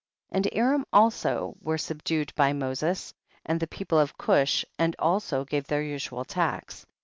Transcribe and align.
46. 0.31 0.35
And 0.35 0.57
Aram 0.57 0.85
also 0.91 1.57
were 1.61 1.77
subdued 1.77 2.33
by 2.33 2.53
Moses 2.53 3.13
and 3.45 3.59
the 3.59 3.67
people 3.67 3.99
of 3.99 4.17
Cush, 4.17 4.65
and 4.79 4.95
also 4.97 5.45
gave 5.45 5.67
their 5.67 5.83
usual 5.83 6.25
tax. 6.25 6.87